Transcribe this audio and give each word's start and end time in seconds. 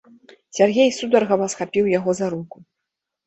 Сяргей 0.59 0.89
сударгава 0.99 1.47
схапіў 1.55 1.91
яго 1.97 2.11
за 2.21 2.31
руку. 2.35 2.57